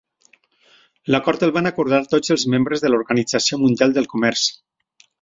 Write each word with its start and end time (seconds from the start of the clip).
L'acord 1.15 1.45
el 1.49 1.53
van 1.59 1.71
acordar 1.71 2.01
tots 2.15 2.35
els 2.39 2.49
membres 2.57 2.85
de 2.87 2.93
l'Organització 2.93 3.63
Mundial 3.67 3.99
del 4.01 4.13
Comerç. 4.17 4.53